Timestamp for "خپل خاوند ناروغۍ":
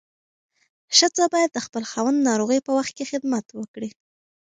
1.65-2.59